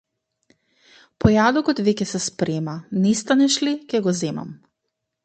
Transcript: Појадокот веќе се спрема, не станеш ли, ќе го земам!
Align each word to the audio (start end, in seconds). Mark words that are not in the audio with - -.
Појадокот 1.25 1.81
веќе 1.89 2.07
се 2.13 2.21
спрема, 2.29 2.73
не 3.05 3.13
станеш 3.21 3.59
ли, 3.69 3.75
ќе 3.93 4.03
го 4.09 4.15
земам! 4.23 4.51